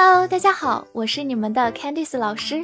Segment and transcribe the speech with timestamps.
[0.00, 2.62] Hello，大家好，我是你们的 Candice 老师，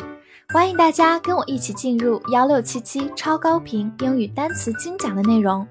[0.51, 5.67] 欢迎大家跟我一起进入幺六七七超高频英语单词精讲的内容，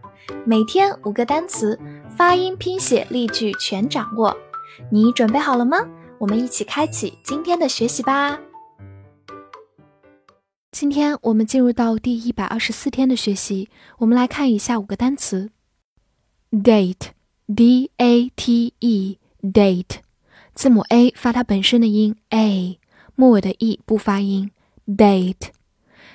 [0.46, 1.80] 每天五个单词，
[2.18, 4.36] 发音、拼写、例句全掌握，
[4.92, 5.78] 你准备好了吗？
[6.18, 8.38] 我们一起开启今天的学习吧。
[10.70, 13.70] 今天我们进入到第一百二十四天的学习，
[14.00, 15.50] 我们来看以下五个单词
[16.52, 20.03] ：date，d a t e，date。
[20.54, 22.80] 字母 a 发它本身的音 a，
[23.16, 24.52] 末尾的 e 不发音。
[24.86, 25.50] date，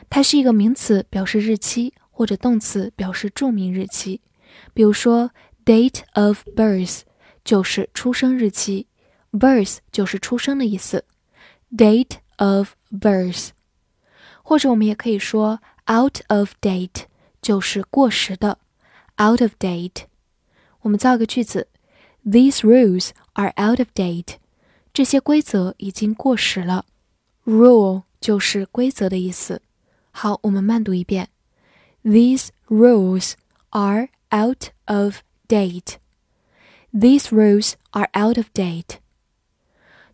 [0.09, 4.21] 它是一个名词，表示日期，或者动词，表示著名日期。
[4.73, 5.31] 比如说
[5.65, 7.01] ，date of birth
[7.43, 8.87] 就是出生日期
[9.33, 11.05] ，birth 就是出生的意思。
[11.77, 13.49] date of birth，
[14.43, 15.61] 或者我们也可以说
[15.91, 17.05] out of date
[17.43, 18.59] 就是过时的
[19.21, 20.05] ，out of date。
[20.83, 21.69] 我们造个句子。
[22.27, 24.35] These rules are out of date。
[24.93, 26.85] 这些规则已经过时了。
[27.45, 29.63] Rule 就是规则的意思。
[30.11, 31.29] 好，我们慢读一遍。
[32.03, 33.35] These rules
[33.71, 35.95] are out of date.
[36.93, 38.97] These rules are out of date.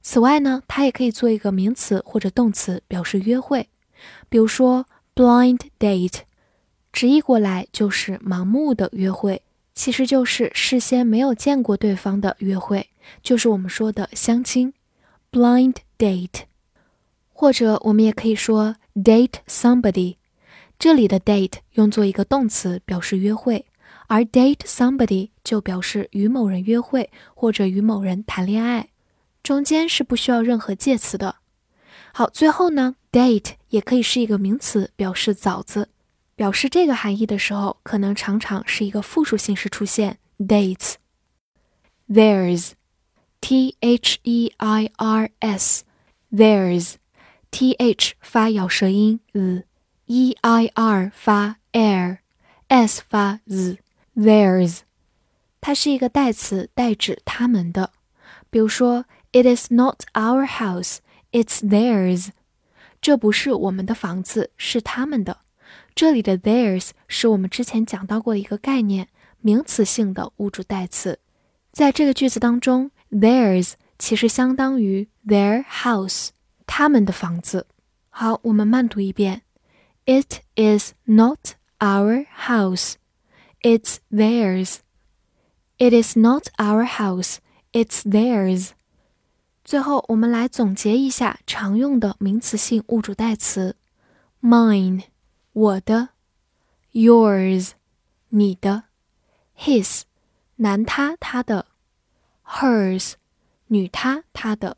[0.03, 3.71] 此外呢，它也可以做一个名词或者动词，表示约会。
[4.29, 4.85] 比如说
[5.15, 6.21] ，blind date，
[6.93, 9.41] 直译过来就是盲目的约会。
[9.75, 12.91] 其实就是事先没有见过对方的约会，
[13.23, 14.73] 就是我们说的相亲
[15.31, 16.43] ，blind date，
[17.33, 20.17] 或者我们也可以说 date somebody。
[20.79, 23.67] 这里的 date 用作一个动词，表示约会，
[24.09, 28.89] 而 date somebody 就表示与某人约会或者与某人谈恋爱，
[29.43, 31.37] 中间是不需要任何介词的。
[32.13, 35.89] 好，最后呢，date 也可以是一个名词，表示枣子。
[36.37, 42.73] 表示这个含义的时候，可能常常是一个复数形式出现 dates，theirs。
[43.47, 45.85] t h e i r s
[46.33, 46.95] theirs
[47.51, 49.67] t h 发咬舌音 z
[50.07, 52.21] e i r 发 air
[52.69, 53.77] s 发 z
[54.17, 54.79] theirs
[55.61, 57.91] 它是一个代词，代指他们的。
[58.49, 61.01] 比如说，It is not our house,
[61.31, 62.29] it's theirs。
[63.03, 65.41] 这不是我们的房子，是他们的。
[65.95, 69.09] 这里的 theirs 是我们之前讲到过的一个概念，
[69.43, 71.19] 名词性的物主代词。
[71.71, 72.91] 在这个句子当中。
[73.15, 76.31] ，theirs 其实相当于 their house，
[76.67, 77.67] 他们的房子。
[78.11, 79.43] 好，我们慢读一遍
[80.05, 82.95] ：It is not our house,
[83.63, 84.79] it's theirs.
[85.79, 87.39] It is not our house,
[87.73, 88.71] it's theirs.
[89.65, 93.77] 最后，我们来总结一下常用的名词性物主代词
[94.43, 95.05] ：mine。
[95.53, 96.11] 我的
[96.93, 97.71] ，yours，
[98.29, 98.85] 你的
[99.59, 100.03] ，his，
[100.57, 101.67] 男他他的
[102.47, 103.15] ，hers，
[103.67, 104.77] 女她她的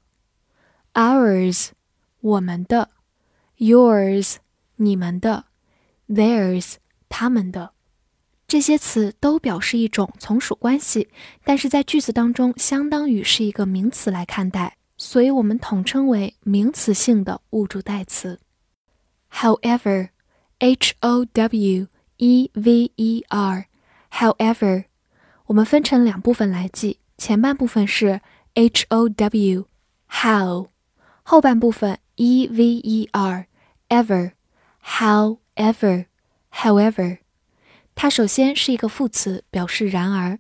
[0.95, 1.69] ，ours，
[2.21, 2.91] 我们的
[3.59, 4.37] ，yours，
[4.77, 5.47] 你们的
[6.09, 6.75] ，theirs，
[7.09, 7.73] 他们的，
[8.49, 11.09] 这些词都表示一种从属关系，
[11.45, 18.41] 但是在句子当中相当于是一个名词来看待，所以我们统称为名词性的物主代词。
[19.31, 20.11] However。
[20.59, 24.85] H O W E V E R，however，
[25.45, 28.22] 我们分成两部分来记，前半部分是
[28.54, 29.66] H O W
[30.10, 30.70] how，
[31.24, 33.48] 后半部分 E V E R
[33.90, 34.32] ever
[34.84, 36.06] however
[36.52, 37.20] however，
[37.96, 40.40] 它首先是一个副词，表示然而，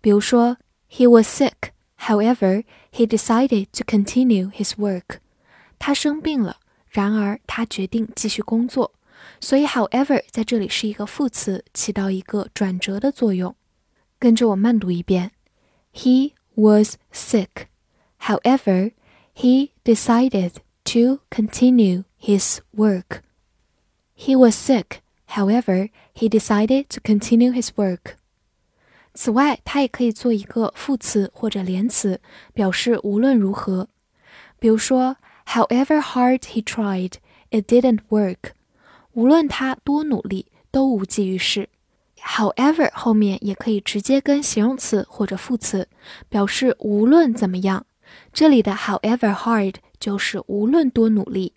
[0.00, 0.56] 比如说
[0.90, 5.18] He was sick, however he decided to continue his work。
[5.78, 6.58] 他生病了，
[6.88, 8.92] 然而他决定继续工作。
[9.40, 13.54] 所以，however 在这里是一个副词，起到一个转折的作用。
[14.18, 15.32] 跟着我慢读一遍
[15.94, 17.68] ：He was sick.
[18.20, 18.92] However,
[19.34, 23.22] he decided to continue his work.
[24.16, 25.00] He was sick.
[25.28, 28.16] However, he decided to continue his work.
[29.14, 32.20] 此外，它也可以做一个副词或者连词，
[32.54, 33.88] 表示无论如何。
[34.58, 35.16] 比如说，
[35.46, 37.14] However hard he tried,
[37.50, 38.52] it didn't work.
[39.12, 41.68] 无论他多努力，都无济于事。
[42.27, 45.87] However 后面也可以直接跟形容词或者副词，
[46.27, 47.85] 表示无论怎么样。
[48.33, 51.53] 这里的 however hard 就是无论多努力。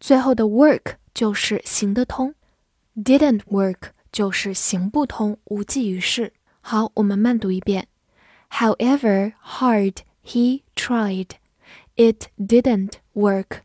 [0.00, 2.34] 最后的 work 就是行得通
[2.96, 6.32] ，didn't work 就是行不通，无济于事。
[6.60, 7.86] 好，我们慢读一遍。
[8.50, 11.32] However hard he tried,
[11.94, 13.60] it didn't work.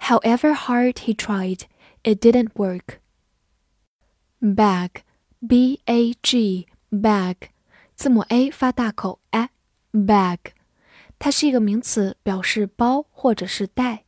[0.00, 1.62] However hard he tried.
[2.02, 3.00] It didn't work.
[4.40, 4.90] Bag,
[5.40, 7.36] b a g, bag，
[7.94, 9.50] 字母 a 发大口，a
[9.92, 10.38] bag，
[11.18, 14.04] 它是一个名词，表示包或者是袋。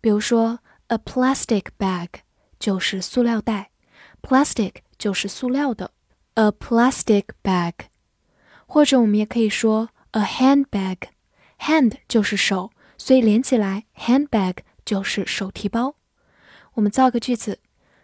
[0.00, 2.08] 比如说，a plastic bag
[2.58, 3.70] 就是塑料袋
[4.22, 5.90] ，plastic 就是塑料的
[6.34, 7.74] ，a plastic bag。
[8.66, 15.96] 或者我们也可以说 a handbag，hand 就是手，所以连起来 handbag 就是手提包。
[16.74, 17.58] 我们造个句子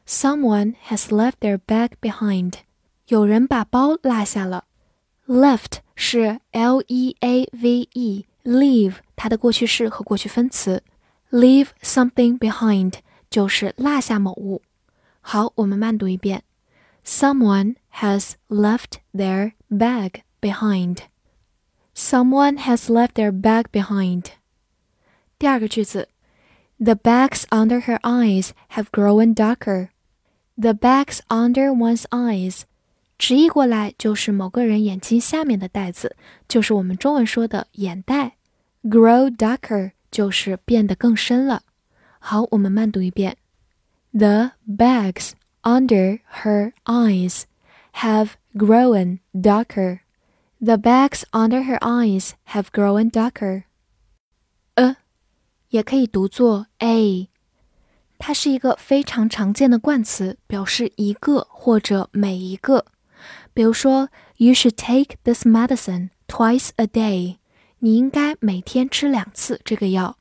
[0.07, 2.53] ：Someone has left their bag behind。
[3.07, 4.65] 有人把包落下了。
[5.27, 10.83] Left 是 L E A V E，leave 它的过去式和过去分词。
[11.31, 12.95] Leave something behind
[13.29, 14.61] 就是落下某物。
[15.21, 16.43] 好，我们慢读一遍。
[17.05, 20.99] Someone has left their bag behind.
[21.95, 24.25] Someone has left their bag behind.
[25.37, 26.09] 第二个句子，
[26.79, 29.89] The bags under her eyes have grown darker.
[30.59, 32.61] The bags under one's eyes
[33.17, 36.15] 直译过来就是某个人眼睛下面的袋子，
[36.47, 38.37] 就是我们中文说的眼袋。
[38.83, 41.63] Grow darker 就是变得更深了。
[42.19, 43.37] 好，我们慢读一遍。
[44.11, 45.31] The bags
[45.63, 47.43] under her eyes
[47.93, 49.99] have grown darker.
[50.59, 53.63] The bags under her eyes have grown darker.
[54.75, 54.95] a
[55.69, 57.29] 也可以读作 a，
[58.26, 62.86] 它是一个非常常见的冠词，表示一个或者每一个。
[63.52, 67.36] 比如说，You should take this medicine twice a day。
[67.80, 70.16] 你应该每天吃两次这个药。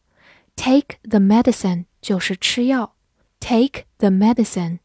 [0.58, 2.94] Take the medicine 就是吃药。
[3.40, 4.80] Take the medicine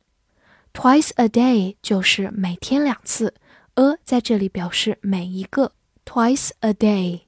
[0.73, 3.35] twice a day 就是每天两次。
[3.75, 5.73] a 在这里表示每一个。
[6.05, 7.23] Twice a day。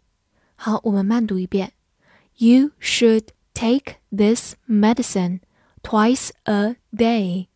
[0.55, 1.73] 好，我们慢读一遍。
[2.37, 5.41] You should take this medicine
[5.83, 7.47] twice a day.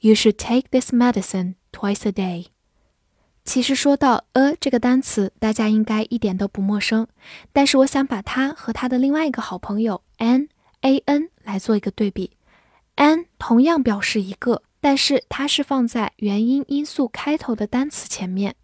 [0.00, 2.46] You should take this medicine twice a day.
[3.44, 7.08] 其实说到 a 这个单词，大家应该一点都不陌生。
[7.52, 10.48] 但是我想把它和它的另外一个好朋友 an
[10.82, 12.32] a n 来做一个对比。
[12.96, 18.54] an 同样表示一个，但是它是放在元音因素开头的单词前面。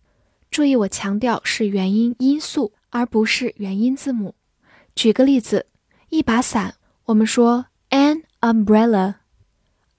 [0.50, 4.34] 注意，我强调是元音因素，而不是元音字母。
[4.94, 5.66] 举个例子，
[6.10, 7.66] 一把伞，我们说
[8.40, 9.14] umbrella。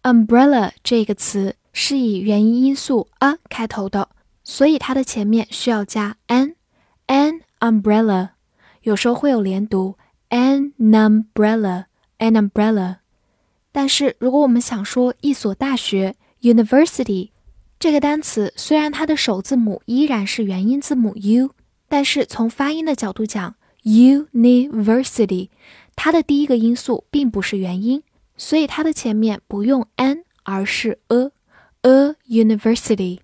[0.04, 4.10] umbrella 这个词是以元音因素 a 开头的。
[4.50, 8.30] 所以它的前面需要加 an，an umbrella，
[8.84, 9.98] 有时候会有连读
[10.30, 13.00] an umbrella，an umbrella。
[13.74, 17.32] 但是如果我们想说一所大学 university
[17.78, 21.52] 这个单词，虽然它的首字母依然是元音字母 u，
[21.90, 25.50] 但是从发音的角度讲，university
[25.98, 28.02] 它的第一个音素并不是元音，
[28.38, 33.20] 所以它的前面不用 an，而是 a，a university。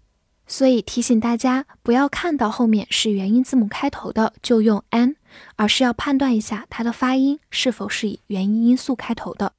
[0.45, 5.15] 所以提醒大家，不要看到后面是元音字母开头的就用 an，
[5.55, 9.53] 而是要判断一下它的发音是否是以元音音素开头的。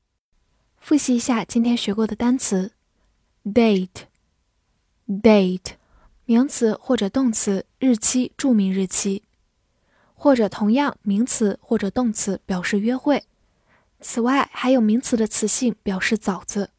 [0.78, 2.72] 复习一下今天学过的单词
[3.46, 4.00] ：date，date，
[6.26, 9.22] 名词或者动词，日期注明日期，
[10.14, 13.24] 或者同样名词或者动词表示约会。
[14.06, 16.72] 此外，还有名词的词性表示枣子。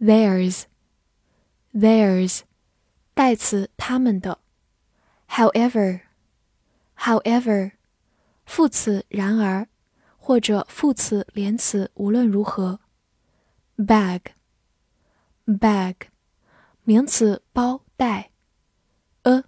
[0.00, 2.40] ：theirs，theirs。
[3.14, 4.40] 代词他们的
[5.28, 7.70] ，however，however，
[8.44, 9.68] 副词然而，
[10.18, 12.80] 或者副词连词无论如何
[13.76, 15.94] ，bag，bag，
[16.82, 18.32] 名词包袋
[19.22, 19.44] ，a，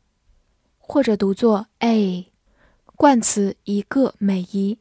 [0.78, 2.32] 或者读作 a，
[2.94, 4.78] 冠词一个每一。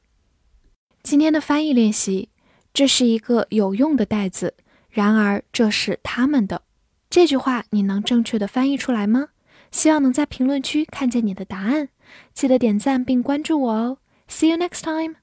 [1.06, 2.30] 今天的翻译练习，
[2.74, 4.56] 这是一个有用的袋子，
[4.90, 6.64] 然而这是他们的。
[7.12, 9.28] 这句话你能正确的翻译出来吗？
[9.70, 11.90] 希望能在评论区看见你的答案。
[12.34, 13.98] 记得点赞并关注我哦。
[14.28, 15.18] See you next time.